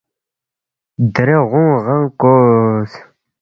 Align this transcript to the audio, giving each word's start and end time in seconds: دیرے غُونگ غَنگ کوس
دیرے 1.13 1.37
غُونگ 1.49 1.75
غَنگ 1.85 2.09
کوس 2.19 2.91